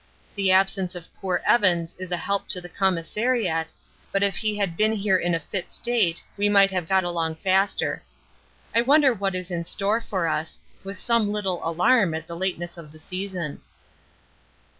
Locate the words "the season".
12.91-13.61